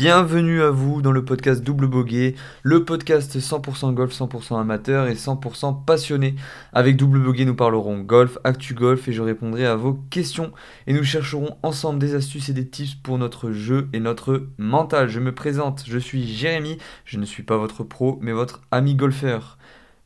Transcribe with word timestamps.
bienvenue 0.00 0.62
à 0.62 0.70
vous 0.70 1.02
dans 1.02 1.12
le 1.12 1.26
podcast 1.26 1.62
Double 1.62 1.86
Boguet, 1.86 2.34
le 2.62 2.86
podcast 2.86 3.38
100% 3.38 3.92
golf, 3.92 4.18
100% 4.18 4.58
amateur 4.58 5.08
et 5.08 5.14
100% 5.14 5.84
passionné. 5.84 6.36
Avec 6.72 6.96
Double 6.96 7.22
Boguet, 7.22 7.44
nous 7.44 7.54
parlerons 7.54 7.98
golf, 7.98 8.38
actu 8.42 8.72
golf 8.72 9.08
et 9.08 9.12
je 9.12 9.20
répondrai 9.20 9.66
à 9.66 9.76
vos 9.76 9.92
questions. 10.08 10.52
Et 10.86 10.94
nous 10.94 11.04
chercherons 11.04 11.58
ensemble 11.62 11.98
des 11.98 12.14
astuces 12.14 12.48
et 12.48 12.54
des 12.54 12.66
tips 12.66 12.94
pour 12.94 13.18
notre 13.18 13.52
jeu 13.52 13.90
et 13.92 14.00
notre 14.00 14.46
mental. 14.56 15.10
Je 15.10 15.20
me 15.20 15.34
présente, 15.34 15.84
je 15.86 15.98
suis 15.98 16.26
Jérémy, 16.26 16.78
je 17.04 17.18
ne 17.18 17.26
suis 17.26 17.42
pas 17.42 17.58
votre 17.58 17.84
pro, 17.84 18.18
mais 18.22 18.32
votre 18.32 18.62
ami 18.70 18.94
golfeur. 18.94 19.58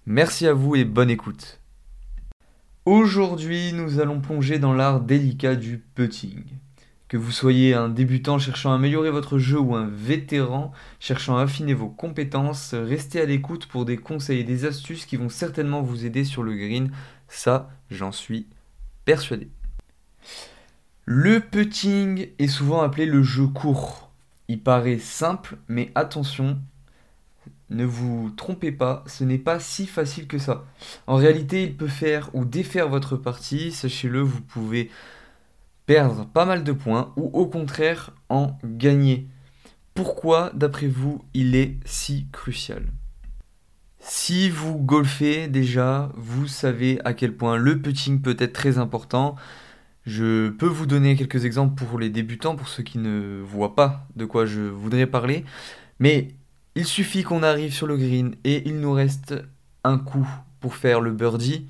Merci 0.06 0.48
à 0.48 0.54
vous 0.54 0.74
et 0.74 0.84
bonne 0.84 1.08
écoute. 1.08 1.60
Aujourd'hui, 2.84 3.72
nous 3.72 4.00
allons 4.00 4.20
plonger 4.20 4.58
dans 4.58 4.74
l'art 4.74 4.98
délicat 4.98 5.54
du 5.54 5.78
putting. 5.94 6.42
Que 7.08 7.16
vous 7.16 7.32
soyez 7.32 7.74
un 7.74 7.88
débutant 7.88 8.38
cherchant 8.38 8.72
à 8.72 8.76
améliorer 8.76 9.10
votre 9.10 9.38
jeu 9.38 9.58
ou 9.58 9.74
un 9.74 9.86
vétéran 9.86 10.72
cherchant 11.00 11.36
à 11.36 11.42
affiner 11.42 11.74
vos 11.74 11.88
compétences, 11.88 12.74
restez 12.74 13.20
à 13.20 13.26
l'écoute 13.26 13.66
pour 13.66 13.84
des 13.84 13.98
conseils 13.98 14.40
et 14.40 14.44
des 14.44 14.64
astuces 14.64 15.06
qui 15.06 15.16
vont 15.16 15.28
certainement 15.28 15.82
vous 15.82 16.06
aider 16.06 16.24
sur 16.24 16.42
le 16.42 16.54
green. 16.54 16.90
Ça, 17.28 17.70
j'en 17.90 18.10
suis 18.10 18.46
persuadé. 19.04 19.48
Le 21.04 21.40
putting 21.40 22.28
est 22.38 22.48
souvent 22.48 22.80
appelé 22.80 23.04
le 23.04 23.22
jeu 23.22 23.46
court. 23.46 24.10
Il 24.48 24.62
paraît 24.62 24.98
simple, 24.98 25.58
mais 25.68 25.92
attention, 25.94 26.58
ne 27.70 27.84
vous 27.84 28.30
trompez 28.36 28.72
pas, 28.72 29.04
ce 29.06 29.24
n'est 29.24 29.38
pas 29.38 29.60
si 29.60 29.86
facile 29.86 30.26
que 30.26 30.38
ça. 30.38 30.64
En 31.06 31.16
réalité, 31.16 31.64
il 31.64 31.76
peut 31.76 31.88
faire 31.88 32.30
ou 32.34 32.44
défaire 32.44 32.88
votre 32.88 33.16
partie, 33.16 33.72
sachez-le, 33.72 34.20
vous 34.20 34.40
pouvez 34.40 34.90
perdre 35.86 36.26
pas 36.26 36.44
mal 36.44 36.64
de 36.64 36.72
points 36.72 37.12
ou 37.16 37.30
au 37.32 37.46
contraire 37.46 38.12
en 38.28 38.58
gagner. 38.64 39.28
Pourquoi, 39.94 40.50
d'après 40.54 40.88
vous, 40.88 41.24
il 41.34 41.54
est 41.54 41.78
si 41.84 42.26
crucial? 42.32 42.84
Si 43.98 44.50
vous 44.50 44.76
golfez 44.76 45.48
déjà, 45.48 46.10
vous 46.16 46.46
savez 46.46 47.00
à 47.04 47.14
quel 47.14 47.34
point 47.36 47.56
le 47.56 47.80
putting 47.80 48.20
peut 48.20 48.36
être 48.38 48.52
très 48.52 48.78
important. 48.78 49.36
Je 50.04 50.50
peux 50.50 50.66
vous 50.66 50.86
donner 50.86 51.16
quelques 51.16 51.46
exemples 51.46 51.74
pour 51.74 51.98
les 51.98 52.10
débutants, 52.10 52.56
pour 52.56 52.68
ceux 52.68 52.82
qui 52.82 52.98
ne 52.98 53.40
voient 53.40 53.74
pas 53.74 54.06
de 54.16 54.26
quoi 54.26 54.44
je 54.44 54.60
voudrais 54.60 55.06
parler. 55.06 55.44
Mais 56.00 56.28
il 56.74 56.84
suffit 56.84 57.22
qu'on 57.22 57.42
arrive 57.42 57.72
sur 57.72 57.86
le 57.86 57.96
green 57.96 58.34
et 58.44 58.68
il 58.68 58.80
nous 58.80 58.92
reste 58.92 59.34
un 59.84 59.98
coup 59.98 60.28
pour 60.60 60.74
faire 60.74 61.00
le 61.00 61.12
birdie. 61.12 61.68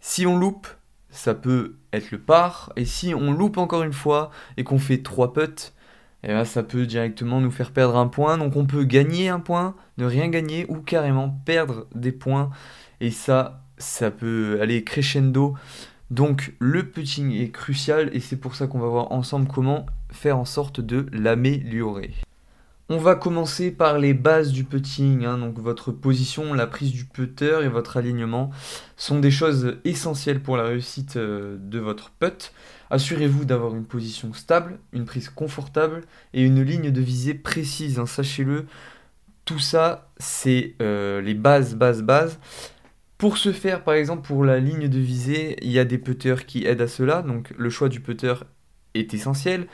Si 0.00 0.26
on 0.26 0.36
loupe, 0.36 0.66
ça 1.10 1.34
peut 1.34 1.76
être 1.92 2.10
le 2.10 2.18
par. 2.18 2.72
Et 2.76 2.84
si 2.84 3.14
on 3.14 3.32
loupe 3.32 3.58
encore 3.58 3.82
une 3.82 3.92
fois 3.92 4.30
et 4.56 4.64
qu'on 4.64 4.78
fait 4.78 4.98
3 4.98 5.32
putts, 5.32 5.72
et 6.24 6.28
eh 6.30 6.34
ben, 6.34 6.44
ça 6.44 6.62
peut 6.62 6.86
directement 6.86 7.40
nous 7.40 7.50
faire 7.50 7.72
perdre 7.72 7.96
un 7.96 8.06
point. 8.06 8.38
Donc 8.38 8.54
on 8.54 8.64
peut 8.64 8.84
gagner 8.84 9.28
un 9.28 9.40
point, 9.40 9.74
ne 9.98 10.04
rien 10.04 10.28
gagner 10.28 10.66
ou 10.68 10.76
carrément 10.76 11.28
perdre 11.44 11.86
des 11.96 12.12
points. 12.12 12.50
Et 13.00 13.10
ça, 13.10 13.64
ça 13.78 14.12
peut 14.12 14.58
aller 14.60 14.84
crescendo. 14.84 15.54
Donc 16.12 16.54
le 16.60 16.88
putting 16.88 17.32
est 17.32 17.50
crucial 17.50 18.10
et 18.12 18.20
c'est 18.20 18.36
pour 18.36 18.54
ça 18.54 18.68
qu'on 18.68 18.78
va 18.78 18.86
voir 18.86 19.10
ensemble 19.10 19.48
comment 19.48 19.86
faire 20.12 20.38
en 20.38 20.44
sorte 20.44 20.80
de 20.80 21.06
l'améliorer. 21.12 22.12
On 22.94 22.98
va 22.98 23.14
commencer 23.14 23.70
par 23.70 23.98
les 23.98 24.12
bases 24.12 24.52
du 24.52 24.64
putting, 24.64 25.24
hein. 25.24 25.38
donc 25.38 25.58
votre 25.58 25.92
position, 25.92 26.52
la 26.52 26.66
prise 26.66 26.92
du 26.92 27.06
putter 27.06 27.60
et 27.62 27.68
votre 27.68 27.96
alignement 27.96 28.50
sont 28.98 29.18
des 29.18 29.30
choses 29.30 29.78
essentielles 29.86 30.42
pour 30.42 30.58
la 30.58 30.64
réussite 30.64 31.16
euh, 31.16 31.56
de 31.58 31.78
votre 31.78 32.10
putt. 32.10 32.52
Assurez-vous 32.90 33.46
d'avoir 33.46 33.74
une 33.74 33.86
position 33.86 34.34
stable, 34.34 34.78
une 34.92 35.06
prise 35.06 35.30
confortable 35.30 36.02
et 36.34 36.42
une 36.42 36.60
ligne 36.60 36.90
de 36.90 37.00
visée 37.00 37.32
précise, 37.32 37.98
hein. 37.98 38.04
sachez-le. 38.04 38.66
Tout 39.46 39.58
ça, 39.58 40.10
c'est 40.18 40.74
euh, 40.82 41.22
les 41.22 41.32
bases, 41.32 41.74
bases, 41.74 42.02
bases. 42.02 42.38
Pour 43.16 43.38
ce 43.38 43.52
faire, 43.52 43.84
par 43.84 43.94
exemple, 43.94 44.26
pour 44.26 44.44
la 44.44 44.58
ligne 44.58 44.88
de 44.88 44.98
visée, 44.98 45.56
il 45.62 45.72
y 45.72 45.78
a 45.78 45.86
des 45.86 45.96
putters 45.96 46.44
qui 46.44 46.66
aident 46.66 46.82
à 46.82 46.88
cela, 46.88 47.22
donc 47.22 47.54
le 47.56 47.70
choix 47.70 47.88
du 47.88 48.00
putter 48.00 48.34
est 48.92 49.14
essentiel. 49.14 49.66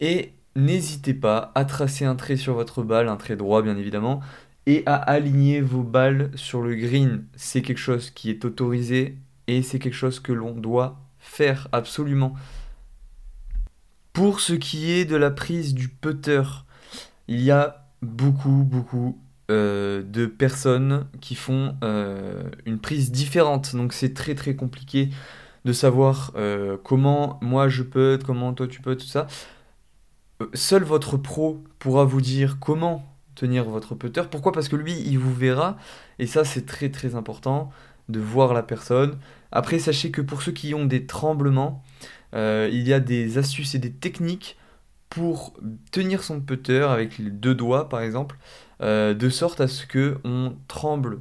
Et 0.00 0.32
N'hésitez 0.54 1.14
pas 1.14 1.52
à 1.54 1.64
tracer 1.64 2.04
un 2.04 2.14
trait 2.14 2.36
sur 2.36 2.54
votre 2.54 2.82
balle, 2.82 3.08
un 3.08 3.16
trait 3.16 3.36
droit 3.36 3.62
bien 3.62 3.76
évidemment, 3.76 4.20
et 4.66 4.82
à 4.86 4.96
aligner 4.96 5.60
vos 5.60 5.82
balles 5.82 6.30
sur 6.34 6.62
le 6.62 6.74
green. 6.74 7.24
C'est 7.36 7.62
quelque 7.62 7.78
chose 7.78 8.10
qui 8.10 8.30
est 8.30 8.44
autorisé 8.44 9.16
et 9.46 9.62
c'est 9.62 9.78
quelque 9.78 9.94
chose 9.94 10.20
que 10.20 10.32
l'on 10.32 10.52
doit 10.52 11.00
faire 11.18 11.68
absolument. 11.72 12.34
Pour 14.12 14.40
ce 14.40 14.52
qui 14.52 14.92
est 14.92 15.04
de 15.04 15.16
la 15.16 15.30
prise 15.30 15.72
du 15.72 15.88
putter, 15.88 16.42
il 17.28 17.40
y 17.40 17.50
a 17.50 17.86
beaucoup, 18.02 18.62
beaucoup 18.64 19.18
euh, 19.50 20.02
de 20.02 20.26
personnes 20.26 21.06
qui 21.20 21.34
font 21.34 21.76
euh, 21.82 22.42
une 22.66 22.78
prise 22.78 23.10
différente. 23.10 23.74
Donc 23.74 23.92
c'est 23.92 24.12
très 24.12 24.34
très 24.34 24.54
compliqué 24.54 25.08
de 25.64 25.72
savoir 25.72 26.32
euh, 26.36 26.76
comment 26.82 27.38
moi 27.40 27.68
je 27.68 27.82
peux, 27.82 28.18
comment 28.24 28.52
toi 28.52 28.68
tu 28.68 28.80
peux, 28.80 28.96
tout 28.96 29.06
ça 29.06 29.26
seul 30.54 30.84
votre 30.84 31.16
pro 31.16 31.62
pourra 31.78 32.04
vous 32.04 32.20
dire 32.20 32.58
comment 32.60 33.06
tenir 33.34 33.64
votre 33.64 33.94
putter. 33.94 34.22
Pourquoi? 34.30 34.52
Parce 34.52 34.68
que 34.68 34.76
lui, 34.76 34.94
il 35.06 35.18
vous 35.18 35.34
verra. 35.34 35.76
Et 36.18 36.26
ça, 36.26 36.44
c'est 36.44 36.66
très 36.66 36.90
très 36.90 37.14
important 37.14 37.70
de 38.08 38.20
voir 38.20 38.54
la 38.54 38.62
personne. 38.62 39.18
Après, 39.50 39.78
sachez 39.78 40.10
que 40.10 40.20
pour 40.20 40.42
ceux 40.42 40.52
qui 40.52 40.74
ont 40.74 40.84
des 40.84 41.06
tremblements, 41.06 41.82
euh, 42.34 42.68
il 42.72 42.86
y 42.86 42.92
a 42.92 43.00
des 43.00 43.38
astuces 43.38 43.74
et 43.74 43.78
des 43.78 43.92
techniques 43.92 44.56
pour 45.10 45.54
tenir 45.90 46.22
son 46.22 46.40
putter 46.40 46.80
avec 46.80 47.18
les 47.18 47.30
deux 47.30 47.54
doigts, 47.54 47.88
par 47.88 48.00
exemple, 48.00 48.38
euh, 48.80 49.12
de 49.14 49.28
sorte 49.28 49.60
à 49.60 49.68
ce 49.68 49.86
que 49.86 50.18
on 50.24 50.54
tremble 50.68 51.20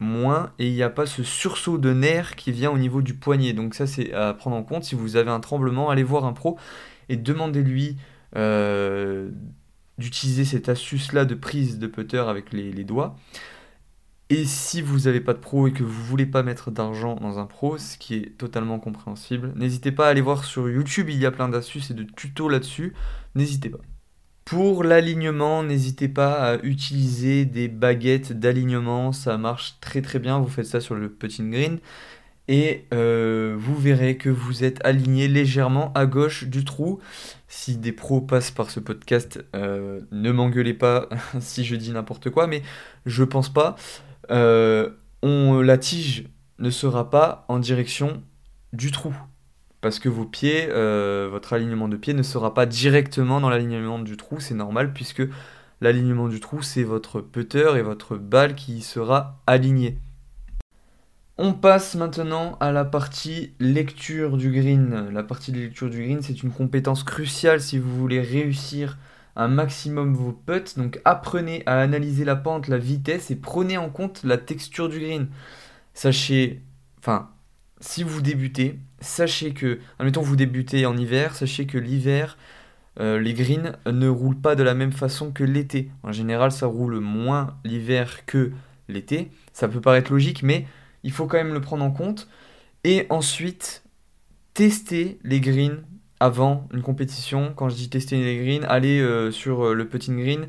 moins 0.00 0.52
et 0.58 0.66
il 0.66 0.74
n'y 0.74 0.82
a 0.82 0.90
pas 0.90 1.06
ce 1.06 1.22
sursaut 1.22 1.78
de 1.78 1.92
nerfs 1.92 2.34
qui 2.34 2.52
vient 2.52 2.70
au 2.70 2.78
niveau 2.78 3.02
du 3.02 3.14
poignet. 3.14 3.52
Donc 3.52 3.74
ça, 3.74 3.86
c'est 3.86 4.12
à 4.12 4.34
prendre 4.34 4.56
en 4.56 4.62
compte. 4.62 4.84
Si 4.84 4.94
vous 4.94 5.16
avez 5.16 5.30
un 5.30 5.40
tremblement, 5.40 5.90
allez 5.90 6.02
voir 6.02 6.24
un 6.24 6.32
pro 6.32 6.58
et 7.08 7.16
demandez-lui 7.16 7.96
euh, 8.36 9.30
d'utiliser 9.98 10.44
cette 10.44 10.68
astuce-là 10.68 11.24
de 11.24 11.34
prise 11.34 11.78
de 11.78 11.86
putter 11.86 12.18
avec 12.18 12.52
les, 12.52 12.84
doigts. 12.84 13.16
Et 14.30 14.44
si 14.44 14.80
vous 14.80 15.00
n'avez 15.00 15.20
pas 15.20 15.34
de 15.34 15.38
pro 15.38 15.66
et 15.66 15.72
que 15.72 15.82
vous 15.82 16.04
voulez 16.04 16.26
pas 16.26 16.42
mettre 16.42 16.70
d'argent 16.70 17.16
dans 17.16 17.38
un 17.38 17.46
pro, 17.46 17.78
ce 17.78 17.98
qui 17.98 18.14
est 18.14 18.38
totalement 18.38 18.78
compréhensible, 18.78 19.52
n'hésitez 19.56 19.92
pas 19.92 20.06
à 20.06 20.10
aller 20.10 20.20
voir 20.20 20.44
sur 20.44 20.70
YouTube, 20.70 21.10
il 21.10 21.18
y 21.18 21.26
a 21.26 21.32
plein 21.32 21.48
d'astuces 21.48 21.90
et 21.90 21.94
de 21.94 22.04
tutos 22.04 22.48
là-dessus, 22.48 22.94
n'hésitez 23.34 23.70
pas. 23.70 23.80
Pour 24.44 24.84
l'alignement, 24.84 25.62
n'hésitez 25.62 26.08
pas 26.08 26.52
à 26.52 26.56
utiliser 26.62 27.44
des 27.44 27.68
baguettes 27.68 28.32
d'alignement, 28.32 29.12
ça 29.12 29.36
marche 29.36 29.78
très 29.80 30.02
très 30.02 30.18
bien, 30.18 30.38
vous 30.38 30.48
faites 30.48 30.66
ça 30.66 30.80
sur 30.80 30.94
le 30.94 31.10
putting 31.10 31.50
green 31.50 31.78
et 32.50 32.84
euh, 32.92 33.54
vous 33.56 33.76
verrez 33.76 34.16
que 34.16 34.28
vous 34.28 34.64
êtes 34.64 34.84
aligné 34.84 35.28
légèrement 35.28 35.92
à 35.94 36.04
gauche 36.04 36.44
du 36.44 36.64
trou. 36.64 36.98
Si 37.46 37.76
des 37.76 37.92
pros 37.92 38.20
passent 38.20 38.50
par 38.50 38.70
ce 38.70 38.80
podcast, 38.80 39.42
euh, 39.54 40.00
ne 40.10 40.32
m'engueulez 40.32 40.74
pas 40.74 41.08
si 41.40 41.64
je 41.64 41.76
dis 41.76 41.92
n'importe 41.92 42.28
quoi, 42.28 42.48
mais 42.48 42.62
je 43.06 43.22
pense 43.22 43.50
pas. 43.50 43.76
Euh, 44.32 44.90
on, 45.22 45.60
la 45.60 45.78
tige 45.78 46.24
ne 46.58 46.70
sera 46.70 47.08
pas 47.08 47.44
en 47.46 47.60
direction 47.60 48.20
du 48.72 48.90
trou. 48.90 49.14
Parce 49.80 50.00
que 50.00 50.08
vos 50.08 50.26
pieds, 50.26 50.66
votre 50.66 51.54
alignement 51.54 51.88
de 51.88 51.96
pied 51.96 52.12
ne 52.12 52.22
sera 52.22 52.52
pas 52.52 52.66
directement 52.66 53.40
dans 53.40 53.48
l'alignement 53.48 53.98
du 53.98 54.18
trou, 54.18 54.38
c'est 54.38 54.54
normal 54.54 54.92
puisque 54.92 55.22
l'alignement 55.80 56.28
du 56.28 56.38
trou 56.38 56.60
c'est 56.60 56.82
votre 56.82 57.22
putter 57.22 57.76
et 57.76 57.80
votre 57.80 58.18
balle 58.18 58.56
qui 58.56 58.82
sera 58.82 59.40
aligné. 59.46 59.96
On 61.42 61.54
passe 61.54 61.94
maintenant 61.94 62.58
à 62.60 62.70
la 62.70 62.84
partie 62.84 63.54
lecture 63.60 64.36
du 64.36 64.50
green. 64.52 65.08
La 65.10 65.22
partie 65.22 65.52
de 65.52 65.58
lecture 65.58 65.88
du 65.88 66.02
green, 66.02 66.20
c'est 66.20 66.42
une 66.42 66.50
compétence 66.50 67.02
cruciale 67.02 67.62
si 67.62 67.78
vous 67.78 67.96
voulez 67.96 68.20
réussir 68.20 68.98
un 69.36 69.48
maximum 69.48 70.12
vos 70.12 70.32
putts. 70.32 70.76
Donc 70.76 71.00
apprenez 71.06 71.62
à 71.64 71.80
analyser 71.80 72.26
la 72.26 72.36
pente, 72.36 72.68
la 72.68 72.76
vitesse 72.76 73.30
et 73.30 73.36
prenez 73.36 73.78
en 73.78 73.88
compte 73.88 74.20
la 74.22 74.36
texture 74.36 74.90
du 74.90 75.00
green. 75.00 75.28
Sachez, 75.94 76.60
enfin, 76.98 77.30
si 77.80 78.02
vous 78.02 78.20
débutez, 78.20 78.78
sachez 79.00 79.54
que, 79.54 79.78
admettons 79.98 80.20
vous 80.20 80.36
débutez 80.36 80.84
en 80.84 80.94
hiver, 80.94 81.34
sachez 81.34 81.64
que 81.64 81.78
l'hiver, 81.78 82.36
euh, 83.00 83.18
les 83.18 83.32
greens 83.32 83.78
ne 83.86 84.08
roulent 84.08 84.42
pas 84.42 84.56
de 84.56 84.62
la 84.62 84.74
même 84.74 84.92
façon 84.92 85.30
que 85.30 85.44
l'été. 85.44 85.90
En 86.02 86.12
général, 86.12 86.52
ça 86.52 86.66
roule 86.66 87.00
moins 87.00 87.56
l'hiver 87.64 88.26
que 88.26 88.52
l'été. 88.90 89.30
Ça 89.54 89.68
peut 89.68 89.80
paraître 89.80 90.12
logique, 90.12 90.42
mais 90.42 90.66
il 91.04 91.12
faut 91.12 91.26
quand 91.26 91.38
même 91.38 91.54
le 91.54 91.60
prendre 91.60 91.84
en 91.84 91.90
compte. 91.90 92.28
Et 92.84 93.06
ensuite, 93.10 93.82
tester 94.54 95.18
les 95.22 95.40
greens 95.40 95.82
avant 96.20 96.68
une 96.72 96.82
compétition. 96.82 97.52
Quand 97.54 97.68
je 97.68 97.76
dis 97.76 97.88
tester 97.88 98.22
les 98.22 98.36
greens, 98.44 98.64
allez 98.68 99.00
euh, 99.00 99.30
sur 99.30 99.66
euh, 99.66 99.74
le 99.74 99.88
putting 99.88 100.18
green, 100.20 100.48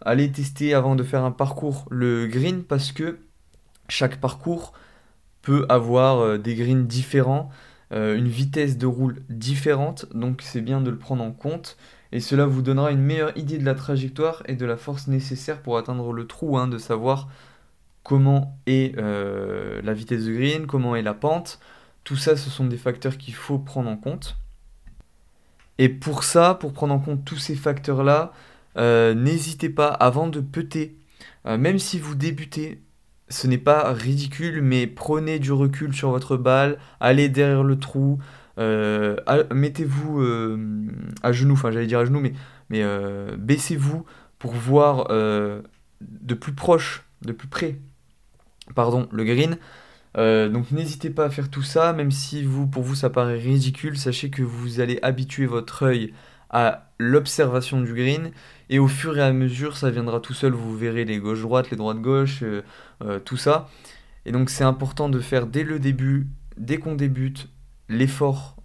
allez 0.00 0.30
tester 0.30 0.74
avant 0.74 0.96
de 0.96 1.02
faire 1.02 1.24
un 1.24 1.30
parcours 1.30 1.86
le 1.90 2.26
green 2.26 2.64
parce 2.64 2.92
que 2.92 3.18
chaque 3.88 4.20
parcours 4.20 4.72
peut 5.42 5.66
avoir 5.68 6.18
euh, 6.20 6.38
des 6.38 6.54
greens 6.54 6.86
différents, 6.86 7.50
une 7.94 8.28
vitesse 8.28 8.78
de 8.78 8.86
roule 8.86 9.22
différente, 9.28 10.06
donc 10.14 10.40
c'est 10.40 10.62
bien 10.62 10.80
de 10.80 10.88
le 10.88 10.96
prendre 10.96 11.22
en 11.22 11.30
compte 11.30 11.76
et 12.10 12.20
cela 12.20 12.46
vous 12.46 12.62
donnera 12.62 12.90
une 12.90 13.02
meilleure 13.02 13.36
idée 13.36 13.58
de 13.58 13.66
la 13.66 13.74
trajectoire 13.74 14.42
et 14.46 14.54
de 14.54 14.64
la 14.64 14.78
force 14.78 15.08
nécessaire 15.08 15.60
pour 15.60 15.76
atteindre 15.76 16.10
le 16.14 16.26
trou, 16.26 16.56
hein, 16.56 16.68
de 16.68 16.78
savoir 16.78 17.28
comment 18.02 18.58
est 18.66 18.96
euh, 18.98 19.80
la 19.82 19.94
vitesse 19.94 20.24
de 20.24 20.32
green, 20.32 20.66
comment 20.66 20.96
est 20.96 21.02
la 21.02 21.14
pente. 21.14 21.60
Tout 22.04 22.16
ça, 22.16 22.36
ce 22.36 22.50
sont 22.50 22.66
des 22.66 22.76
facteurs 22.76 23.16
qu'il 23.16 23.34
faut 23.34 23.58
prendre 23.58 23.88
en 23.88 23.96
compte. 23.96 24.36
Et 25.78 25.88
pour 25.88 26.24
ça, 26.24 26.54
pour 26.54 26.72
prendre 26.72 26.94
en 26.94 26.98
compte 26.98 27.24
tous 27.24 27.38
ces 27.38 27.54
facteurs-là, 27.54 28.32
euh, 28.76 29.14
n'hésitez 29.14 29.68
pas, 29.68 29.88
avant 29.88 30.28
de 30.28 30.40
peter, 30.40 30.96
euh, 31.46 31.58
même 31.58 31.78
si 31.78 31.98
vous 31.98 32.14
débutez, 32.14 32.82
ce 33.28 33.46
n'est 33.46 33.58
pas 33.58 33.92
ridicule, 33.92 34.62
mais 34.62 34.86
prenez 34.86 35.38
du 35.38 35.52
recul 35.52 35.94
sur 35.94 36.10
votre 36.10 36.36
balle, 36.36 36.78
allez 37.00 37.28
derrière 37.28 37.64
le 37.64 37.78
trou, 37.78 38.18
euh, 38.58 39.16
mettez-vous 39.52 40.22
à 41.22 41.32
genoux, 41.32 41.54
enfin 41.54 41.70
j'allais 41.70 41.86
dire 41.86 42.00
à 42.00 42.04
genoux, 42.04 42.20
mais, 42.20 42.34
mais 42.68 42.84
baissez-vous 43.38 44.04
pour 44.38 44.52
voir 44.52 45.08
de 45.08 46.34
plus 46.34 46.52
proche, 46.52 47.04
de 47.22 47.32
plus 47.32 47.48
près, 47.48 47.78
pardon, 48.74 49.08
le 49.12 49.24
green. 49.24 49.58
donc 50.16 50.70
n'hésitez 50.70 51.10
pas 51.10 51.26
à 51.26 51.30
faire 51.30 51.50
tout 51.50 51.62
ça, 51.62 51.92
même 51.92 52.10
si 52.10 52.44
vous, 52.44 52.66
pour 52.66 52.82
vous 52.82 52.94
ça 52.94 53.10
paraît 53.10 53.38
ridicule, 53.38 53.96
sachez 53.98 54.30
que 54.30 54.42
vous 54.42 54.80
allez 54.80 54.98
habituer 55.02 55.46
votre 55.46 55.84
œil 55.84 56.12
à 56.52 56.90
l'observation 56.98 57.80
du 57.80 57.94
green 57.94 58.30
et 58.70 58.78
au 58.78 58.86
fur 58.86 59.18
et 59.18 59.22
à 59.22 59.32
mesure 59.32 59.76
ça 59.76 59.90
viendra 59.90 60.20
tout 60.20 60.34
seul, 60.34 60.52
vous 60.52 60.76
verrez 60.76 61.04
les 61.04 61.18
gauche-droite, 61.18 61.70
les 61.70 61.76
droite-gauche, 61.76 62.42
euh, 62.42 62.62
euh, 63.02 63.18
tout 63.18 63.36
ça. 63.36 63.68
Et 64.26 64.32
donc 64.32 64.50
c'est 64.50 64.64
important 64.64 65.08
de 65.08 65.18
faire 65.18 65.46
dès 65.46 65.64
le 65.64 65.78
début, 65.78 66.28
dès 66.56 66.78
qu'on 66.78 66.94
débute, 66.94 67.48
l'effort 67.88 68.56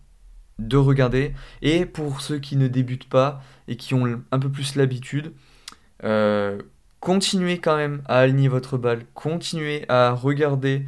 de 0.59 0.77
regarder. 0.77 1.33
Et 1.61 1.85
pour 1.85 2.21
ceux 2.21 2.39
qui 2.39 2.57
ne 2.57 2.67
débutent 2.67 3.09
pas 3.09 3.41
et 3.67 3.77
qui 3.77 3.94
ont 3.94 4.21
un 4.31 4.39
peu 4.39 4.49
plus 4.51 4.75
l'habitude, 4.75 5.33
euh, 6.03 6.61
continuez 7.07 7.59
quand 7.59 7.77
même 7.77 8.01
à 8.06 8.19
aligner 8.19 8.50
votre 8.50 8.77
balle, 8.77 9.06
continuez 9.13 9.86
à 9.88 10.12
regarder 10.12 10.86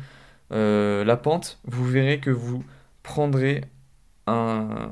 la 0.52 1.16
pente, 1.16 1.60
vous 1.64 1.86
verrez 1.86 2.20
que 2.20 2.32
vous 2.32 2.64
prendrez 3.04 3.64
un, 4.28 4.90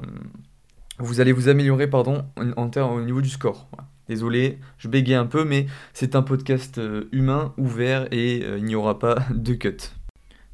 vous 0.99 1.19
allez 1.19 1.31
vous 1.31 1.49
améliorer 1.49 1.87
pardon, 1.87 2.25
en, 2.37 2.69
au 2.71 3.01
niveau 3.01 3.21
du 3.21 3.29
score. 3.29 3.67
Désolé, 4.07 4.59
je 4.77 4.87
bégaye 4.87 5.15
un 5.15 5.25
peu, 5.25 5.43
mais 5.43 5.67
c'est 5.93 6.15
un 6.15 6.21
podcast 6.21 6.77
euh, 6.77 7.09
humain, 7.11 7.53
ouvert, 7.57 8.07
et 8.11 8.41
euh, 8.43 8.57
il 8.57 8.63
n'y 8.63 8.75
aura 8.75 8.99
pas 8.99 9.17
de 9.33 9.53
cut. 9.53 9.77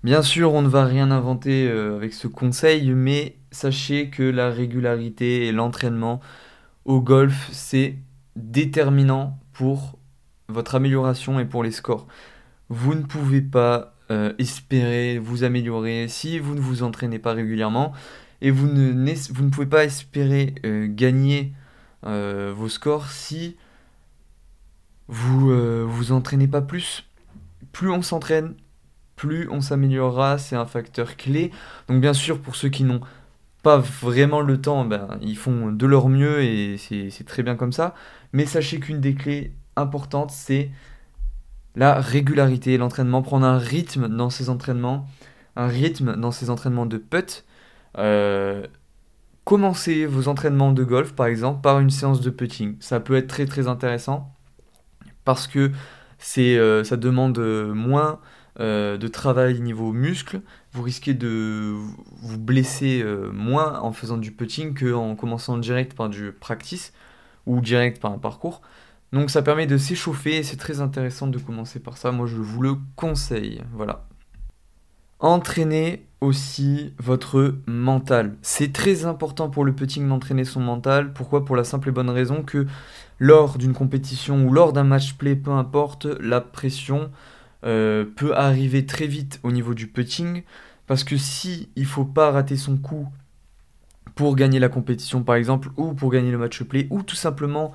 Bien 0.03 0.23
sûr, 0.23 0.53
on 0.53 0.63
ne 0.63 0.67
va 0.67 0.85
rien 0.85 1.11
inventer 1.11 1.69
euh, 1.69 1.95
avec 1.95 2.13
ce 2.13 2.27
conseil, 2.27 2.89
mais 2.91 3.37
sachez 3.51 4.09
que 4.09 4.23
la 4.23 4.49
régularité 4.49 5.45
et 5.45 5.51
l'entraînement 5.51 6.19
au 6.85 6.99
golf, 6.99 7.49
c'est 7.51 7.95
déterminant 8.35 9.39
pour 9.53 9.99
votre 10.49 10.75
amélioration 10.75 11.39
et 11.39 11.45
pour 11.45 11.63
les 11.63 11.71
scores. 11.71 12.07
Vous 12.69 12.95
ne 12.95 13.01
pouvez 13.01 13.41
pas 13.41 13.89
espérer 14.37 15.17
vous 15.17 15.43
améliorer 15.43 16.07
si 16.07 16.37
vous 16.37 16.53
ne 16.53 16.59
vous 16.59 16.83
entraînez 16.83 17.17
pas 17.17 17.33
régulièrement 17.33 17.93
et 18.43 18.51
vous 18.51 18.67
ne, 18.67 19.49
pouvez 19.49 19.65
pas 19.65 19.85
espérer 19.85 20.53
euh, 20.65 20.87
gagner 20.89 21.53
euh, 22.05 22.53
vos 22.55 22.67
scores 22.67 23.09
si 23.09 23.55
vous 25.07 25.49
euh, 25.49 25.85
vous 25.87 26.11
entraînez 26.11 26.47
pas 26.47 26.61
plus. 26.61 27.05
Plus 27.71 27.89
on 27.89 28.01
s'entraîne, 28.01 28.55
plus 29.15 29.47
on 29.49 29.61
s'améliorera, 29.61 30.37
c'est 30.37 30.57
un 30.57 30.65
facteur 30.65 31.15
clé. 31.15 31.51
Donc 31.87 32.01
bien 32.01 32.13
sûr, 32.13 32.41
pour 32.41 32.57
ceux 32.57 32.67
qui 32.67 32.83
n'ont 32.83 32.99
pas 33.63 33.77
vraiment 33.77 34.41
le 34.41 34.59
temps, 34.59 34.83
ben, 34.83 35.17
ils 35.21 35.37
font 35.37 35.71
de 35.71 35.85
leur 35.85 36.09
mieux 36.09 36.43
et 36.43 36.77
c'est 36.77 37.25
très 37.25 37.43
bien 37.43 37.55
comme 37.55 37.71
ça. 37.71 37.95
Mais 38.33 38.45
sachez 38.45 38.81
qu'une 38.81 38.99
des 38.99 39.15
clés 39.15 39.53
importantes, 39.75 40.31
c'est 40.31 40.71
la 41.75 41.99
régularité, 41.99 42.77
l'entraînement, 42.77 43.21
prendre 43.21 43.45
un 43.45 43.57
rythme 43.57 44.07
dans 44.07 44.29
ses 44.29 44.49
entraînements, 44.49 45.07
un 45.55 45.67
rythme 45.67 46.15
dans 46.15 46.31
ses 46.31 46.49
entraînements 46.49 46.85
de 46.85 46.97
putt, 46.97 47.45
euh, 47.97 48.65
commencez 49.43 50.05
vos 50.05 50.27
entraînements 50.27 50.71
de 50.71 50.83
golf, 50.83 51.13
par 51.13 51.27
exemple, 51.27 51.61
par 51.61 51.79
une 51.79 51.89
séance 51.89 52.21
de 52.21 52.29
putting. 52.29 52.77
Ça 52.79 52.99
peut 52.99 53.15
être 53.15 53.27
très 53.27 53.45
très 53.45 53.67
intéressant 53.67 54.33
parce 55.25 55.47
que 55.47 55.71
euh, 56.37 56.83
ça 56.83 56.97
demande 56.97 57.39
moins 57.39 58.19
euh, 58.59 58.97
de 58.97 59.07
travail 59.07 59.59
niveau 59.59 59.91
muscle. 59.91 60.41
Vous 60.71 60.83
risquez 60.83 61.13
de 61.13 61.75
vous 62.21 62.37
blesser 62.37 63.03
moins 63.33 63.79
en 63.79 63.93
faisant 63.93 64.17
du 64.17 64.31
putting 64.31 64.73
qu'en 64.73 65.15
commençant 65.15 65.57
direct 65.57 65.95
par 65.95 66.09
du 66.09 66.31
practice 66.31 66.93
ou 67.45 67.61
direct 67.61 68.01
par 68.01 68.11
un 68.11 68.17
parcours. 68.17 68.61
Donc 69.13 69.29
ça 69.29 69.43
permet 69.43 69.67
de 69.67 69.77
s'échauffer 69.77 70.37
et 70.37 70.43
c'est 70.43 70.57
très 70.57 70.81
intéressant 70.81 71.27
de 71.27 71.37
commencer 71.37 71.79
par 71.79 71.97
ça. 71.97 72.11
Moi 72.11 72.25
je 72.25 72.37
vous 72.37 72.61
le 72.63 72.75
conseille. 72.95 73.61
Voilà. 73.71 74.07
Entraînez 75.19 76.07
aussi 76.19 76.93
votre 76.97 77.55
mental. 77.67 78.35
C'est 78.41 78.73
très 78.73 79.05
important 79.05 79.49
pour 79.49 79.65
le 79.65 79.73
putting 79.73 80.09
d'entraîner 80.09 80.45
son 80.45 80.61
mental. 80.61 81.13
Pourquoi? 81.13 81.45
Pour 81.45 81.55
la 81.55 81.63
simple 81.63 81.89
et 81.89 81.91
bonne 81.91 82.09
raison 82.09 82.41
que 82.41 82.65
lors 83.19 83.59
d'une 83.59 83.73
compétition 83.73 84.47
ou 84.47 84.51
lors 84.51 84.73
d'un 84.73 84.83
match 84.83 85.13
play, 85.13 85.35
peu 85.35 85.51
importe, 85.51 86.05
la 86.05 86.41
pression 86.41 87.11
euh, 87.65 88.05
peut 88.15 88.35
arriver 88.35 88.87
très 88.87 89.05
vite 89.05 89.39
au 89.43 89.51
niveau 89.51 89.75
du 89.75 89.85
putting. 89.85 90.41
Parce 90.87 91.03
que 91.03 91.17
si 91.17 91.69
il 91.75 91.85
faut 91.85 92.03
pas 92.03 92.31
rater 92.31 92.57
son 92.57 92.77
coup 92.77 93.07
pour 94.15 94.35
gagner 94.35 94.59
la 94.59 94.69
compétition 94.69 95.21
par 95.21 95.35
exemple, 95.35 95.69
ou 95.77 95.93
pour 95.93 96.11
gagner 96.11 96.31
le 96.31 96.39
match 96.39 96.63
play, 96.63 96.87
ou 96.89 97.03
tout 97.03 97.15
simplement 97.15 97.73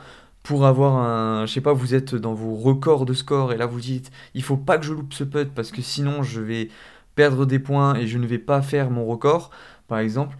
pour 0.48 0.64
avoir 0.64 0.96
un, 0.96 1.44
je 1.44 1.52
sais 1.52 1.60
pas, 1.60 1.74
vous 1.74 1.94
êtes 1.94 2.14
dans 2.14 2.32
vos 2.32 2.54
records 2.54 3.04
de 3.04 3.12
score 3.12 3.52
et 3.52 3.58
là 3.58 3.66
vous 3.66 3.82
dites, 3.82 4.10
il 4.32 4.42
faut 4.42 4.56
pas 4.56 4.78
que 4.78 4.86
je 4.86 4.94
loupe 4.94 5.12
ce 5.12 5.22
putt 5.22 5.52
parce 5.54 5.70
que 5.70 5.82
sinon 5.82 6.22
je 6.22 6.40
vais 6.40 6.70
perdre 7.16 7.44
des 7.44 7.58
points 7.58 7.96
et 7.96 8.06
je 8.06 8.16
ne 8.16 8.26
vais 8.26 8.38
pas 8.38 8.62
faire 8.62 8.88
mon 8.88 9.04
record, 9.04 9.50
par 9.88 9.98
exemple, 9.98 10.38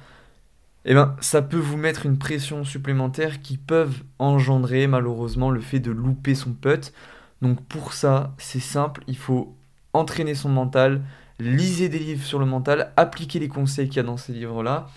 eh 0.87 0.94
ben, 0.94 1.14
ça 1.20 1.43
peut 1.43 1.58
vous 1.58 1.76
mettre 1.76 2.06
une 2.06 2.16
pression 2.16 2.64
supplémentaire 2.64 3.43
qui 3.43 3.58
peuvent 3.58 4.02
engendrer 4.19 4.87
malheureusement 4.87 5.50
le 5.50 5.60
fait 5.60 5.78
de 5.78 5.90
louper 5.90 6.34
son 6.34 6.55
putt. 6.55 6.94
Donc 7.43 7.62
pour 7.66 7.93
ça, 7.93 8.32
c'est 8.38 8.60
simple, 8.60 9.05
il 9.08 9.16
faut 9.19 9.55
entraîner 9.93 10.34
son 10.34 10.49
mental, 10.49 11.03
lisez 11.38 11.91
des 11.91 11.98
livres 11.98 12.24
sur 12.24 12.38
le 12.38 12.46
mental, 12.46 12.93
appliquez 12.96 13.41
les 13.41 13.48
conseils 13.48 13.88
qu'il 13.88 13.98
y 13.98 14.00
a 14.00 14.05
dans 14.05 14.17
ces 14.17 14.32
livres-là. 14.32 14.88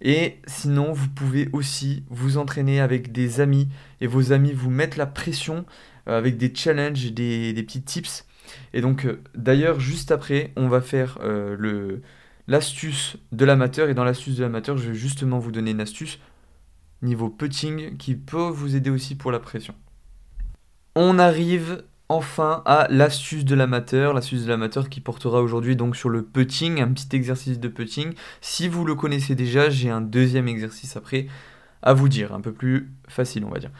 Et 0.00 0.36
sinon, 0.46 0.92
vous 0.92 1.08
pouvez 1.08 1.48
aussi 1.52 2.04
vous 2.08 2.38
entraîner 2.38 2.80
avec 2.80 3.10
des 3.12 3.40
amis 3.40 3.68
et 4.00 4.06
vos 4.06 4.32
amis 4.32 4.52
vous 4.52 4.70
mettent 4.70 4.96
la 4.96 5.06
pression 5.06 5.66
euh, 6.08 6.16
avec 6.16 6.36
des 6.36 6.54
challenges, 6.54 7.12
des, 7.12 7.52
petits 7.64 7.82
tips 7.82 8.24
et 8.72 8.80
donc, 8.80 9.04
euh, 9.04 9.22
d'ailleurs, 9.34 9.80
juste 9.80 10.10
après, 10.10 10.52
on 10.56 10.68
va 10.68 10.80
faire 10.80 11.18
euh, 11.22 11.98
l'astuce 12.46 13.16
de 13.32 13.44
l'amateur. 13.44 13.88
Et 13.88 13.94
dans 13.94 14.04
l'astuce 14.04 14.36
de 14.36 14.42
l'amateur, 14.42 14.76
je 14.76 14.90
vais 14.90 14.94
justement 14.94 15.38
vous 15.38 15.52
donner 15.52 15.72
une 15.72 15.80
astuce 15.80 16.18
niveau 17.02 17.28
putting 17.28 17.96
qui 17.96 18.16
peut 18.16 18.48
vous 18.48 18.74
aider 18.74 18.90
aussi 18.90 19.14
pour 19.14 19.30
la 19.30 19.38
pression. 19.38 19.74
On 20.96 21.18
arrive 21.18 21.84
enfin 22.08 22.62
à 22.64 22.86
l'astuce 22.90 23.44
de 23.44 23.54
l'amateur, 23.54 24.14
l'astuce 24.14 24.44
de 24.44 24.48
l'amateur 24.48 24.88
qui 24.88 25.00
portera 25.00 25.42
aujourd'hui 25.42 25.76
donc 25.76 25.96
sur 25.96 26.08
le 26.08 26.22
putting, 26.22 26.80
un 26.80 26.88
petit 26.88 27.14
exercice 27.14 27.60
de 27.60 27.68
putting. 27.68 28.14
Si 28.40 28.68
vous 28.68 28.84
le 28.84 28.94
connaissez 28.94 29.34
déjà, 29.34 29.70
j'ai 29.70 29.90
un 29.90 30.00
deuxième 30.00 30.48
exercice 30.48 30.96
après 30.96 31.26
à 31.82 31.94
vous 31.94 32.08
dire, 32.08 32.32
un 32.32 32.40
peu 32.40 32.52
plus 32.52 32.90
facile 33.08 33.44
on 33.44 33.50
va 33.50 33.58
dire. 33.58 33.70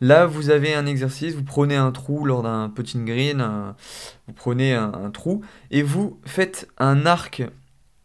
Là, 0.00 0.26
vous 0.26 0.50
avez 0.50 0.74
un 0.74 0.86
exercice, 0.86 1.34
vous 1.34 1.42
prenez 1.42 1.74
un 1.74 1.90
trou 1.90 2.24
lors 2.24 2.42
d'un 2.42 2.68
putting 2.68 3.04
green, 3.04 3.74
vous 4.28 4.32
prenez 4.32 4.72
un, 4.72 5.10
trou 5.10 5.42
et 5.72 5.82
vous 5.82 6.20
faites 6.24 6.68
un 6.78 7.04
arc 7.04 7.42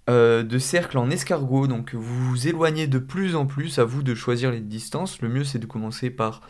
euh, 0.10 0.42
de 0.42 0.58
cercle 0.58 0.98
en 0.98 1.12
escargot. 1.12 1.68
Donc 1.68 1.94
vous 1.94 2.30
vous 2.30 2.48
éloignez 2.48 2.88
de 2.88 2.98
plus 2.98 3.36
en 3.36 3.46
plus, 3.46 3.78
à 3.78 3.84
vous 3.84 4.02
de 4.02 4.16
choisir 4.16 4.50
les 4.50 4.60
distances. 4.60 5.22
Le 5.22 5.30
mieux 5.30 5.44
c'est 5.44 5.60
de 5.60 5.68
commencer 5.68 6.10
par 6.10 6.42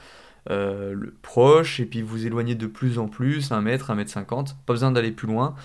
euh, 0.50 0.94
le 0.94 1.16
proche 1.22 1.80
et 1.80 1.86
puis 1.86 2.02
vous 2.02 2.26
éloignez 2.26 2.56
de 2.56 2.68
plus 2.68 3.00
en 3.00 3.08
plus, 3.08 3.52
1 3.52 3.62
mètre, 3.62 3.92
1 3.92 3.96
mètre 3.96 4.12
50, 4.12 4.58
pas 4.66 4.74
besoin 4.74 4.92
d'aller 4.92 5.12
plus 5.12 5.28
loin. 5.28 5.56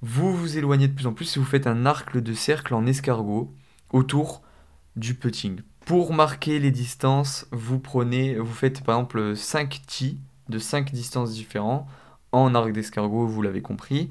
Vous 0.00 0.34
vous 0.34 0.58
éloignez 0.58 0.88
de 0.88 0.94
plus 0.94 1.06
en 1.06 1.12
plus 1.12 1.36
et 1.36 1.40
vous 1.40 1.46
faites 1.46 1.66
un 1.66 1.86
arc 1.86 2.16
de 2.16 2.32
cercle 2.34 2.74
en 2.74 2.86
escargot 2.86 3.52
autour 3.90 4.42
du 4.96 5.14
putting. 5.14 5.60
Pour 5.86 6.12
marquer 6.14 6.58
les 6.58 6.70
distances, 6.70 7.46
vous 7.52 7.78
prenez, 7.78 8.36
vous 8.38 8.52
faites 8.52 8.82
par 8.82 8.96
exemple 8.96 9.36
5 9.36 9.82
tis 9.86 10.18
de 10.48 10.58
5 10.58 10.92
distances 10.92 11.32
différentes 11.32 11.86
en 12.32 12.54
arc 12.54 12.72
d'escargot, 12.72 13.26
vous 13.26 13.42
l'avez 13.42 13.62
compris, 13.62 14.08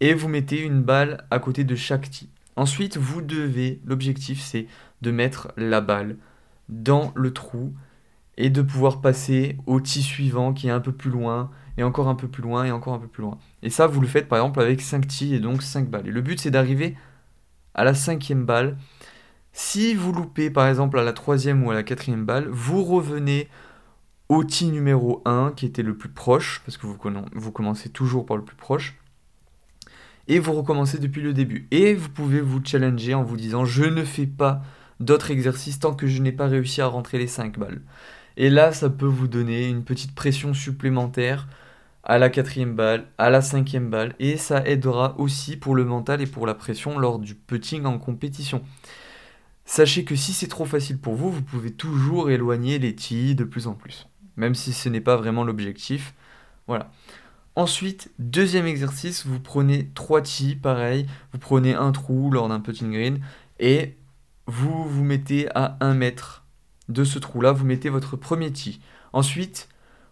et 0.00 0.14
vous 0.14 0.28
mettez 0.28 0.60
une 0.60 0.82
balle 0.82 1.24
à 1.30 1.38
côté 1.38 1.64
de 1.64 1.74
chaque 1.74 2.10
tee. 2.10 2.28
Ensuite, 2.54 2.96
vous 2.96 3.22
devez, 3.22 3.80
l'objectif 3.84 4.40
c'est 4.40 4.66
de 5.02 5.10
mettre 5.10 5.52
la 5.56 5.80
balle 5.80 6.16
dans 6.68 7.12
le 7.14 7.32
trou 7.32 7.72
et 8.36 8.50
de 8.50 8.62
pouvoir 8.62 9.00
passer 9.00 9.56
au 9.66 9.80
tee 9.80 10.02
suivant 10.02 10.52
qui 10.52 10.68
est 10.68 10.70
un 10.70 10.80
peu 10.80 10.92
plus 10.92 11.10
loin, 11.10 11.50
et 11.78 11.82
encore 11.82 12.08
un 12.08 12.14
peu 12.14 12.28
plus 12.28 12.42
loin, 12.42 12.64
et 12.64 12.70
encore 12.70 12.94
un 12.94 12.98
peu 12.98 13.08
plus 13.08 13.22
loin. 13.22 13.38
Et 13.62 13.70
ça, 13.70 13.86
vous 13.86 14.00
le 14.00 14.06
faites 14.06 14.28
par 14.28 14.38
exemple 14.38 14.60
avec 14.60 14.80
5 14.80 15.06
tis 15.06 15.34
et 15.34 15.40
donc 15.40 15.62
5 15.62 15.88
balles. 15.88 16.06
Et 16.08 16.12
le 16.12 16.20
but 16.20 16.40
c'est 16.40 16.50
d'arriver 16.50 16.96
à 17.74 17.84
la 17.84 17.94
cinquième 17.94 18.44
balle 18.44 18.76
Si 19.52 19.94
vous 19.94 20.12
loupez 20.12 20.50
par 20.50 20.68
exemple 20.68 20.98
à 20.98 21.04
la 21.04 21.12
troisième 21.12 21.64
ou 21.64 21.70
à 21.70 21.74
la 21.74 21.82
quatrième 21.82 22.24
balle, 22.24 22.48
vous 22.48 22.84
revenez 22.84 23.48
au 24.28 24.44
tee 24.44 24.70
numéro 24.70 25.22
1 25.24 25.52
qui 25.56 25.66
était 25.66 25.82
le 25.82 25.96
plus 25.96 26.08
proche, 26.08 26.62
parce 26.64 26.76
que 26.76 26.86
vous, 26.86 26.98
vous 27.32 27.52
commencez 27.52 27.88
toujours 27.88 28.26
par 28.26 28.36
le 28.36 28.44
plus 28.44 28.56
proche, 28.56 28.98
et 30.28 30.38
vous 30.38 30.52
recommencez 30.52 30.98
depuis 30.98 31.22
le 31.22 31.32
début. 31.32 31.68
Et 31.70 31.94
vous 31.94 32.08
pouvez 32.08 32.40
vous 32.40 32.60
challenger 32.64 33.14
en 33.14 33.22
vous 33.22 33.36
disant 33.36 33.64
je 33.64 33.84
ne 33.84 34.04
fais 34.04 34.26
pas 34.26 34.62
d'autres 35.00 35.30
exercices 35.30 35.78
tant 35.78 35.94
que 35.94 36.06
je 36.06 36.22
n'ai 36.22 36.32
pas 36.32 36.46
réussi 36.46 36.80
à 36.80 36.86
rentrer 36.86 37.18
les 37.18 37.26
5 37.26 37.58
balles. 37.58 37.82
Et 38.36 38.50
là, 38.50 38.72
ça 38.72 38.90
peut 38.90 39.06
vous 39.06 39.28
donner 39.28 39.68
une 39.68 39.84
petite 39.84 40.14
pression 40.14 40.54
supplémentaire 40.54 41.48
à 42.04 42.18
la 42.18 42.30
quatrième 42.30 42.74
balle, 42.74 43.06
à 43.18 43.30
la 43.30 43.42
cinquième 43.42 43.90
balle, 43.90 44.14
et 44.20 44.36
ça 44.36 44.64
aidera 44.64 45.18
aussi 45.18 45.56
pour 45.56 45.74
le 45.74 45.84
mental 45.84 46.20
et 46.20 46.26
pour 46.26 46.46
la 46.46 46.54
pression 46.54 46.98
lors 46.98 47.18
du 47.18 47.34
putting 47.34 47.84
en 47.84 47.98
compétition. 47.98 48.62
Sachez 49.64 50.04
que 50.04 50.14
si 50.14 50.32
c'est 50.32 50.46
trop 50.46 50.66
facile 50.66 50.98
pour 50.98 51.14
vous, 51.14 51.32
vous 51.32 51.42
pouvez 51.42 51.72
toujours 51.72 52.30
éloigner 52.30 52.78
les 52.78 52.94
tis 52.94 53.34
de 53.34 53.42
plus 53.42 53.66
en 53.66 53.74
plus, 53.74 54.06
même 54.36 54.54
si 54.54 54.72
ce 54.72 54.88
n'est 54.88 55.00
pas 55.00 55.16
vraiment 55.16 55.42
l'objectif. 55.42 56.14
Voilà. 56.68 56.92
Ensuite, 57.56 58.12
deuxième 58.20 58.66
exercice, 58.66 59.26
vous 59.26 59.40
prenez 59.40 59.90
trois 59.94 60.22
tis, 60.22 60.54
pareil, 60.54 61.06
vous 61.32 61.38
prenez 61.40 61.74
un 61.74 61.90
trou 61.90 62.30
lors 62.30 62.48
d'un 62.48 62.60
putting 62.60 62.92
green 62.92 63.18
et 63.58 63.96
vous 64.46 64.84
vous 64.84 65.02
mettez 65.02 65.48
à 65.56 65.76
1 65.80 65.94
mètre 65.94 66.45
de 66.88 67.04
ce 67.04 67.18
trou-là, 67.18 67.52
vous 67.52 67.64
mettez 67.64 67.88
votre 67.88 68.16
premier 68.16 68.52
tee. 68.52 68.80
Ensuite, 69.12 69.68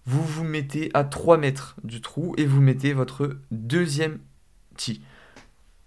vous 0.06 0.22
vous 0.22 0.44
mettez 0.44 0.90
à 0.94 1.04
3 1.04 1.38
mètres 1.38 1.76
du 1.84 2.00
trou 2.00 2.34
et 2.36 2.46
vous 2.46 2.60
mettez 2.60 2.92
votre 2.92 3.38
deuxième 3.50 4.18
tee. 4.76 5.02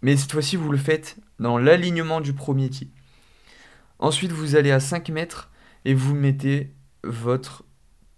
Mais 0.02 0.16
cette 0.16 0.32
fois-ci, 0.32 0.56
vous 0.56 0.72
le 0.72 0.78
faites 0.78 1.18
dans 1.40 1.58
l'alignement 1.58 2.22
du 2.22 2.34
premier 2.34 2.70
tee. 2.70 2.90
Ensuite, 4.00 4.32
vous 4.32 4.56
allez 4.56 4.72
à 4.72 4.80
5 4.80 5.10
mètres 5.10 5.50
et 5.86 5.94
vous 5.94 6.16
mettez 6.16 6.74
votre 7.04 7.64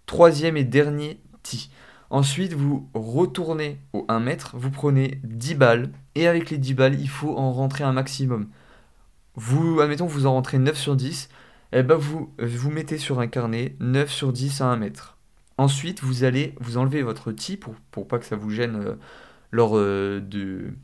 troisième 0.06 0.56
et 0.56 0.64
dernier 0.64 1.20
tee. 1.42 1.70
Ensuite, 2.10 2.54
vous 2.54 2.88
retournez 2.92 3.78
au 3.92 4.04
1 4.08 4.20
mètre, 4.20 4.56
vous 4.56 4.70
prenez 4.70 5.20
10 5.22 5.54
balles 5.54 5.90
et 6.14 6.26
avec 6.26 6.50
les 6.50 6.58
10 6.58 6.74
balles, 6.74 7.00
il 7.00 7.08
faut 7.08 7.36
en 7.36 7.52
rentrer 7.52 7.84
un 7.84 7.92
maximum. 7.92 8.48
Vous, 9.36 9.80
admettons, 9.80 10.06
vous 10.06 10.26
en 10.26 10.32
rentrez 10.32 10.58
9 10.58 10.76
sur 10.76 10.96
10, 10.96 11.28
et 11.28 11.30
eh 11.72 11.82
ben 11.82 11.96
vous, 11.96 12.32
vous 12.38 12.70
mettez 12.70 12.98
sur 12.98 13.20
un 13.20 13.26
carnet 13.26 13.76
9 13.80 14.10
sur 14.10 14.32
10 14.32 14.60
à 14.60 14.66
1 14.66 14.76
mètre. 14.76 15.16
Ensuite, 15.56 16.02
vous 16.02 16.24
allez 16.24 16.54
vous 16.58 16.78
enlever 16.78 17.02
votre 17.02 17.32
tee 17.32 17.56
pour, 17.56 17.74
pour 17.90 18.08
pas 18.08 18.18
que 18.18 18.24
ça 18.24 18.36
vous 18.36 18.50
gêne 18.50 18.76
euh, 18.76 18.94
lors 19.50 19.76
euh, 19.76 20.20
du, 20.20 20.74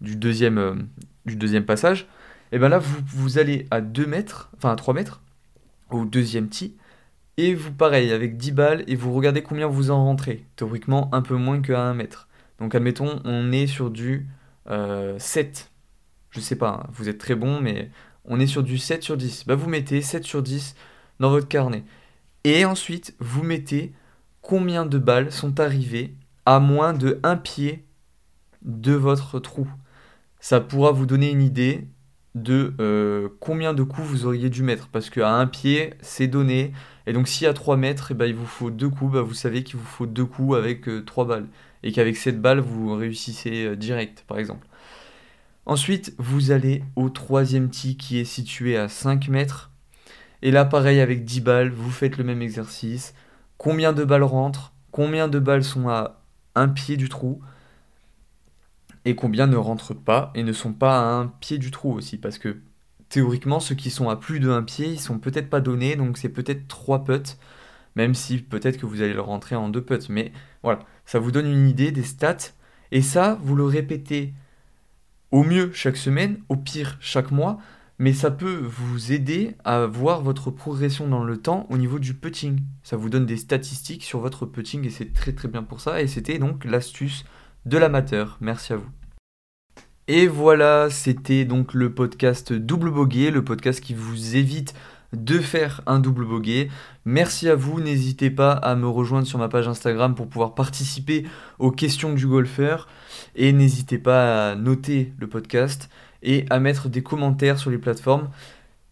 deuxième, 0.00 0.58
euh, 0.58 0.74
du 1.26 1.36
deuxième 1.36 1.64
passage. 1.64 2.06
Et 2.52 2.58
bien 2.58 2.68
là, 2.68 2.78
vous, 2.78 3.00
vous 3.06 3.38
allez 3.38 3.66
à 3.70 3.80
2 3.80 4.06
mètres, 4.06 4.50
enfin 4.56 4.72
à 4.72 4.76
3 4.76 4.94
mètres, 4.94 5.20
au 5.90 6.04
deuxième 6.04 6.48
tee, 6.48 6.76
et 7.36 7.54
vous, 7.54 7.72
pareil, 7.72 8.12
avec 8.12 8.36
10 8.36 8.52
balles, 8.52 8.84
et 8.86 8.96
vous 8.96 9.12
regardez 9.12 9.42
combien 9.42 9.66
vous 9.66 9.90
en 9.90 10.04
rentrez. 10.04 10.44
Théoriquement, 10.56 11.10
un 11.12 11.20
peu 11.20 11.34
moins 11.34 11.60
qu'à 11.60 11.82
1 11.82 11.94
mètre. 11.94 12.28
Donc, 12.60 12.74
admettons, 12.74 13.20
on 13.24 13.52
est 13.52 13.66
sur 13.66 13.90
du 13.90 14.26
7 15.18 15.70
je 16.36 16.40
sais 16.40 16.56
pas, 16.56 16.82
hein, 16.84 16.90
vous 16.92 17.08
êtes 17.08 17.18
très 17.18 17.34
bon, 17.34 17.60
mais 17.60 17.90
on 18.26 18.40
est 18.40 18.46
sur 18.46 18.62
du 18.62 18.78
7 18.78 19.02
sur 19.02 19.16
10. 19.16 19.44
Bah, 19.46 19.54
vous 19.54 19.68
mettez 19.68 20.02
7 20.02 20.24
sur 20.24 20.42
10 20.42 20.74
dans 21.20 21.30
votre 21.30 21.48
carnet. 21.48 21.84
Et 22.44 22.64
ensuite, 22.64 23.14
vous 23.18 23.42
mettez 23.42 23.92
combien 24.40 24.86
de 24.86 24.98
balles 24.98 25.32
sont 25.32 25.58
arrivées 25.60 26.14
à 26.44 26.60
moins 26.60 26.92
de 26.92 27.18
un 27.22 27.36
pied 27.36 27.84
de 28.62 28.92
votre 28.92 29.40
trou. 29.40 29.68
Ça 30.40 30.60
pourra 30.60 30.92
vous 30.92 31.06
donner 31.06 31.30
une 31.30 31.42
idée 31.42 31.88
de 32.36 32.74
euh, 32.80 33.28
combien 33.40 33.74
de 33.74 33.82
coups 33.82 34.06
vous 34.06 34.26
auriez 34.26 34.50
dû 34.50 34.62
mettre. 34.62 34.88
Parce 34.88 35.10
qu'à 35.10 35.34
un 35.34 35.46
pied, 35.46 35.94
c'est 36.00 36.28
donné. 36.28 36.72
Et 37.06 37.12
donc, 37.12 37.26
si 37.26 37.46
à 37.46 37.54
3 37.54 37.76
mètres, 37.76 38.10
et 38.10 38.14
eh 38.14 38.16
ben, 38.16 38.26
il 38.26 38.34
vous 38.34 38.46
faut 38.46 38.70
deux 38.70 38.90
coups, 38.90 39.14
bah, 39.14 39.22
vous 39.22 39.34
savez 39.34 39.64
qu'il 39.64 39.76
vous 39.76 39.86
faut 39.86 40.06
deux 40.06 40.26
coups 40.26 40.56
avec 40.56 40.88
euh, 40.88 41.04
trois 41.04 41.24
3 41.24 41.36
balles. 41.36 41.46
Et 41.82 41.92
qu'avec 41.92 42.16
cette 42.16 42.40
balle, 42.40 42.60
vous 42.60 42.94
réussissez 42.94 43.66
euh, 43.66 43.76
direct, 43.76 44.24
par 44.28 44.38
exemple. 44.38 44.66
Ensuite, 45.66 46.14
vous 46.18 46.52
allez 46.52 46.84
au 46.94 47.10
troisième 47.10 47.70
tee 47.70 47.96
qui 47.96 48.18
est 48.18 48.24
situé 48.24 48.76
à 48.76 48.88
5 48.88 49.28
mètres. 49.28 49.72
Et 50.42 50.52
là, 50.52 50.64
pareil, 50.64 51.00
avec 51.00 51.24
10 51.24 51.40
balles, 51.40 51.70
vous 51.70 51.90
faites 51.90 52.18
le 52.18 52.24
même 52.24 52.40
exercice. 52.40 53.14
Combien 53.58 53.92
de 53.92 54.04
balles 54.04 54.22
rentrent 54.22 54.72
Combien 54.92 55.26
de 55.26 55.40
balles 55.40 55.64
sont 55.64 55.88
à 55.88 56.22
un 56.54 56.68
pied 56.68 56.96
du 56.96 57.08
trou 57.08 57.40
Et 59.04 59.16
combien 59.16 59.48
ne 59.48 59.56
rentrent 59.56 59.94
pas 59.94 60.30
et 60.36 60.44
ne 60.44 60.52
sont 60.52 60.72
pas 60.72 61.00
à 61.00 61.14
un 61.14 61.26
pied 61.26 61.58
du 61.58 61.72
trou 61.72 61.92
aussi 61.92 62.16
Parce 62.16 62.38
que 62.38 62.58
théoriquement, 63.08 63.58
ceux 63.58 63.74
qui 63.74 63.90
sont 63.90 64.08
à 64.08 64.14
plus 64.14 64.38
de 64.38 64.50
un 64.50 64.62
pied, 64.62 64.86
ils 64.86 65.00
sont 65.00 65.18
peut-être 65.18 65.50
pas 65.50 65.60
donnés, 65.60 65.96
donc 65.96 66.16
c'est 66.16 66.28
peut-être 66.28 66.68
3 66.68 67.02
putts. 67.04 67.38
Même 67.96 68.14
si 68.14 68.38
peut-être 68.38 68.78
que 68.78 68.86
vous 68.86 69.02
allez 69.02 69.14
le 69.14 69.20
rentrer 69.20 69.56
en 69.56 69.68
2 69.68 69.82
putts. 69.82 70.10
Mais 70.10 70.30
voilà, 70.62 70.78
ça 71.06 71.18
vous 71.18 71.32
donne 71.32 71.46
une 71.46 71.68
idée 71.68 71.90
des 71.90 72.04
stats. 72.04 72.52
Et 72.92 73.02
ça, 73.02 73.36
vous 73.42 73.56
le 73.56 73.64
répétez 73.64 74.32
au 75.30 75.42
mieux 75.42 75.70
chaque 75.72 75.96
semaine, 75.96 76.38
au 76.48 76.56
pire 76.56 76.96
chaque 77.00 77.30
mois, 77.30 77.58
mais 77.98 78.12
ça 78.12 78.30
peut 78.30 78.60
vous 78.62 79.12
aider 79.12 79.56
à 79.64 79.86
voir 79.86 80.22
votre 80.22 80.50
progression 80.50 81.08
dans 81.08 81.24
le 81.24 81.38
temps 81.38 81.66
au 81.70 81.78
niveau 81.78 81.98
du 81.98 82.14
putting. 82.14 82.60
Ça 82.82 82.96
vous 82.96 83.08
donne 83.08 83.26
des 83.26 83.38
statistiques 83.38 84.04
sur 84.04 84.20
votre 84.20 84.44
putting 84.44 84.84
et 84.84 84.90
c'est 84.90 85.12
très 85.12 85.32
très 85.32 85.48
bien 85.48 85.62
pour 85.62 85.80
ça. 85.80 86.02
Et 86.02 86.06
c'était 86.06 86.38
donc 86.38 86.64
l'astuce 86.64 87.24
de 87.64 87.78
l'amateur. 87.78 88.36
Merci 88.40 88.74
à 88.74 88.76
vous. 88.76 88.90
Et 90.08 90.26
voilà, 90.28 90.88
c'était 90.90 91.44
donc 91.44 91.74
le 91.74 91.92
podcast 91.92 92.52
Double 92.52 92.90
Bogey, 92.90 93.30
le 93.30 93.42
podcast 93.42 93.80
qui 93.80 93.94
vous 93.94 94.36
évite 94.36 94.74
de 95.12 95.38
faire 95.38 95.82
un 95.86 95.98
double 95.98 96.26
bogey. 96.26 96.68
Merci 97.04 97.48
à 97.48 97.54
vous, 97.54 97.80
n'hésitez 97.80 98.30
pas 98.30 98.52
à 98.52 98.76
me 98.76 98.86
rejoindre 98.86 99.26
sur 99.26 99.38
ma 99.38 99.48
page 99.48 99.68
Instagram 99.68 100.14
pour 100.14 100.28
pouvoir 100.28 100.54
participer 100.54 101.24
aux 101.58 101.70
questions 101.70 102.12
du 102.12 102.26
golfeur 102.26 102.88
et 103.36 103.52
n'hésitez 103.52 103.98
pas 103.98 104.50
à 104.50 104.54
noter 104.56 105.12
le 105.18 105.28
podcast 105.28 105.88
et 106.22 106.46
à 106.50 106.58
mettre 106.58 106.88
des 106.88 107.02
commentaires 107.02 107.58
sur 107.58 107.70
les 107.70 107.78
plateformes. 107.78 108.30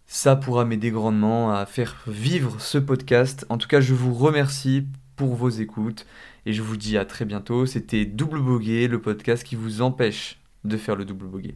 Ça 0.07 0.37
pourra 0.37 0.65
m'aider 0.65 0.91
grandement 0.91 1.53
à 1.53 1.67
faire 1.67 1.97
vivre 2.07 2.61
ce 2.61 2.79
podcast. 2.79 3.47
En 3.49 3.59
tout 3.59 3.69
cas, 3.69 3.81
je 3.81 3.95
vous 3.95 4.15
remercie 4.15 4.87
pour 5.17 5.35
vos 5.35 5.49
écoutes 5.49 6.07
et 6.47 6.53
je 6.53 6.63
vous 6.63 6.77
dis 6.77 6.99
à 6.99 7.05
très 7.05 7.25
bientôt. 7.25 7.67
C'était 7.67 8.05
Double 8.05 8.41
Bogey, 8.41 8.87
le 8.87 9.01
podcast 9.01 9.43
qui 9.43 9.57
vous 9.57 9.83
empêche 9.83 10.39
de 10.65 10.77
faire 10.77 10.97
le 10.97 11.05
double 11.05 11.27
bogey. 11.27 11.55